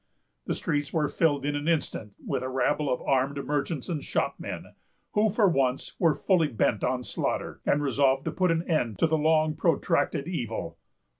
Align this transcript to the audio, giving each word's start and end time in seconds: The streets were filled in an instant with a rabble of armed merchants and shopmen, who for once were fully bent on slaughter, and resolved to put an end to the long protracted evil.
The 0.47 0.55
streets 0.55 0.91
were 0.91 1.07
filled 1.07 1.45
in 1.45 1.55
an 1.55 1.67
instant 1.67 2.13
with 2.25 2.41
a 2.41 2.49
rabble 2.49 2.91
of 2.91 3.03
armed 3.03 3.37
merchants 3.45 3.87
and 3.87 4.03
shopmen, 4.03 4.73
who 5.13 5.29
for 5.29 5.47
once 5.47 5.93
were 5.99 6.15
fully 6.15 6.47
bent 6.47 6.83
on 6.83 7.03
slaughter, 7.03 7.61
and 7.67 7.83
resolved 7.83 8.25
to 8.25 8.31
put 8.31 8.49
an 8.49 8.63
end 8.63 8.97
to 8.97 9.05
the 9.05 9.15
long 9.15 9.53
protracted 9.53 10.27
evil. 10.27 10.79